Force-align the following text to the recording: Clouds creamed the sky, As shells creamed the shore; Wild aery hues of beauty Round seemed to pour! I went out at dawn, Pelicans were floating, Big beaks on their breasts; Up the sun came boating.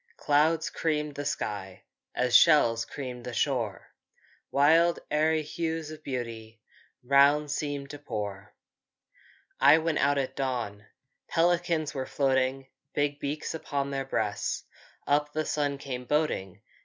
Clouds 0.17 0.71
creamed 0.71 1.13
the 1.13 1.25
sky, 1.25 1.83
As 2.15 2.35
shells 2.35 2.85
creamed 2.85 3.23
the 3.23 3.35
shore; 3.35 3.93
Wild 4.49 4.97
aery 5.11 5.43
hues 5.43 5.91
of 5.91 6.03
beauty 6.03 6.59
Round 7.03 7.51
seemed 7.51 7.91
to 7.91 7.99
pour! 7.99 8.55
I 9.59 9.77
went 9.77 9.99
out 9.99 10.17
at 10.17 10.35
dawn, 10.35 10.87
Pelicans 11.29 11.93
were 11.93 12.07
floating, 12.07 12.65
Big 12.95 13.19
beaks 13.19 13.53
on 13.53 13.91
their 13.91 14.03
breasts; 14.05 14.63
Up 15.05 15.33
the 15.33 15.45
sun 15.45 15.77
came 15.77 16.05
boating. 16.05 16.63